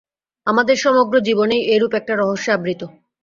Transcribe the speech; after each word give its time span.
আমাদের 0.47 0.77
সমগ্র 0.77 1.15
জীবনই 1.19 1.61
এইরূপ 1.71 1.93
একটা 1.95 2.13
রহস্যে 2.15 2.49
আবৃত। 2.51 2.81